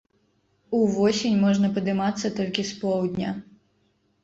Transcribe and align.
Увосень 0.77 1.37
можна 1.43 1.69
падымацца 1.77 2.33
толькі 2.41 2.67
з 2.73 2.83
поўдня. 2.83 3.29